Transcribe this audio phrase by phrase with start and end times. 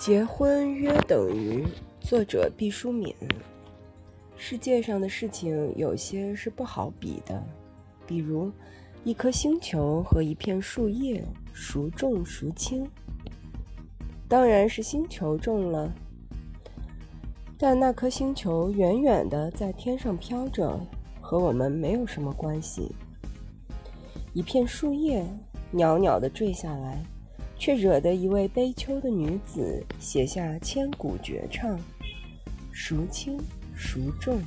[0.00, 1.62] 结婚约等于
[2.00, 3.14] 作者毕淑敏。
[4.34, 7.44] 世界上的事情有些是不好比的，
[8.06, 8.50] 比如
[9.04, 12.88] 一颗星球和一片树叶，孰重孰轻？
[14.26, 15.92] 当然是星球重了。
[17.58, 20.80] 但那颗星球远远的在天上飘着，
[21.20, 22.90] 和我们没有什么关系。
[24.32, 25.22] 一片树叶
[25.70, 27.04] 袅袅的坠下来。
[27.60, 31.78] 却惹得一位悲秋的女子写下千古绝唱，
[32.72, 33.38] 孰轻
[33.76, 34.40] 孰重？